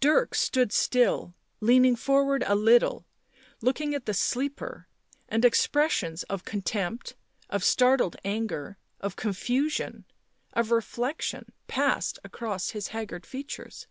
[0.00, 3.06] Dirk stood still, leaning forward a little,
[3.60, 4.88] looking at the sleeper,
[5.28, 7.14] and expressions of contempt,
[7.50, 10.04] of startled anger, of confusion,
[10.54, 13.86] of reflection passed across his haggard features.